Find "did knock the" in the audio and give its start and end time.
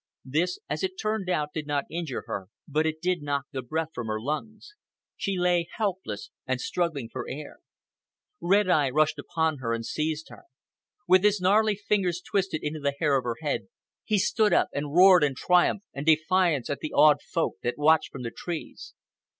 3.03-3.61